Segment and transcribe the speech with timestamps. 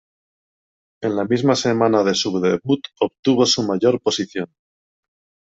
[1.09, 4.51] En la misma semana de su debut, obtuvo su mayor posición.